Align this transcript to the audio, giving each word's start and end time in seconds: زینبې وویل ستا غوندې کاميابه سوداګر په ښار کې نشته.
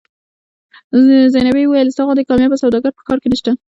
زینبې 1.33 1.63
وویل 1.65 1.87
ستا 1.93 2.03
غوندې 2.05 2.27
کاميابه 2.29 2.57
سوداګر 2.63 2.91
په 2.95 3.01
ښار 3.05 3.17
کې 3.21 3.29
نشته. 3.33 3.51